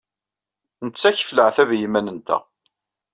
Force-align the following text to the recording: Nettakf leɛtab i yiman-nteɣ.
Nettakf 0.85 1.29
leɛtab 1.31 1.69
i 1.71 1.77
yiman-nteɣ. 1.81 2.41